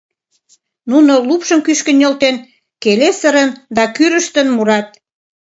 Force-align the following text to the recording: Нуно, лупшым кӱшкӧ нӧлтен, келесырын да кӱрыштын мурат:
Нуно, 0.91 1.13
лупшым 1.27 1.59
кӱшкӧ 1.65 1.91
нӧлтен, 1.99 2.35
келесырын 2.83 3.49
да 3.75 3.83
кӱрыштын 3.95 4.47
мурат: 4.55 4.89